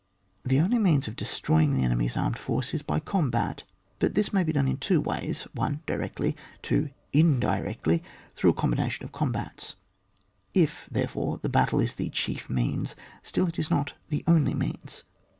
[0.43, 3.65] The only means of destroying the enemy's armed force is by combat,
[3.99, 8.01] but this may be done in two ways: 1, directly, 2, indirectly,
[8.35, 9.75] through a combination of combats.—
[10.55, 15.03] If, therefore, the battle is the chief means, still it is not the only means.